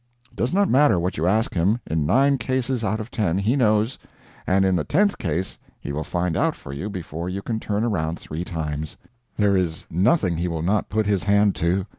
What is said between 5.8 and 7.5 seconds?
will find out for you before you